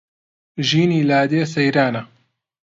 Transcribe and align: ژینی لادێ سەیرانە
ژینی 0.67 1.01
لادێ 1.09 1.41
سەیرانە 1.53 2.01